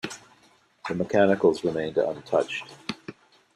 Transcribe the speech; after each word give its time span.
The 0.87 0.95
mechanicals 0.95 1.63
remained 1.63 1.99
untouched. 1.99 2.65